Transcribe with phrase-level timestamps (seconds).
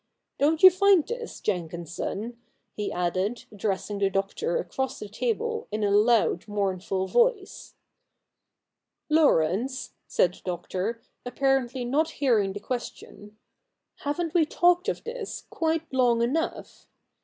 [0.39, 2.41] Don't you find this, Jenkinson?'
[2.73, 7.75] he added, addressing the Doctor across the table in a loud mournful voice.
[9.09, 9.53] 28 THE NEW REPUBLIC [bk.
[9.53, 13.37] i' Laurence,' said the Doctor, apparently not hearing the question,
[13.97, 16.87] 'haven't we talked of this quite long enough